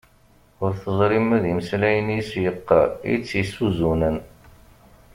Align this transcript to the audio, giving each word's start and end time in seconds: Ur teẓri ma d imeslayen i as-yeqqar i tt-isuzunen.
Ur 0.63 0.71
teẓri 0.83 1.19
ma 1.27 1.37
d 1.43 1.45
imeslayen 1.51 2.07
i 2.17 2.19
as-yeqqar 2.21 2.89
i 3.11 3.13
tt-isuzunen. 3.17 4.17